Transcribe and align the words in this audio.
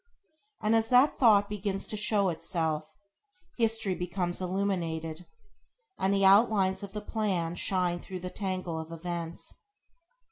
And 0.63 0.73
as 0.75 0.89
that 0.89 1.19
thought 1.19 1.47
begins 1.47 1.85
to 1.85 1.95
show 1.95 2.29
itself, 2.29 2.87
history 3.59 3.93
becomes 3.93 4.41
illuminated, 4.41 5.27
and 5.99 6.11
the 6.11 6.25
outlines 6.25 6.81
of 6.81 6.93
the 6.93 7.01
plan 7.01 7.53
shine 7.53 7.99
through 7.99 8.21
the 8.21 8.31
tangle 8.31 8.79
of 8.79 8.91
events. 8.91 9.57